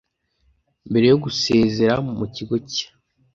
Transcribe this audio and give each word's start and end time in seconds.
Mbere 0.89 1.05
yo 1.11 1.17
gusezera 1.23 1.95
mu 2.19 2.25
kigo 2.35 2.55
cye, 2.71 2.85